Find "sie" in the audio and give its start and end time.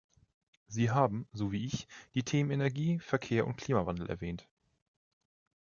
0.67-0.89